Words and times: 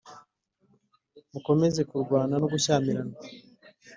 Mukomeza 1.31 1.81
kurwana 1.89 2.33
r 2.37 2.39
no 2.41 2.47
gushyamirana 2.53 3.15